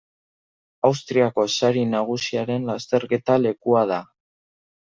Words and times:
Austriako 0.89 1.45
Sari 1.57 1.83
Nagusiaren 1.91 2.67
lasterketa 2.71 3.39
lekua 3.45 3.85
da. 3.93 4.01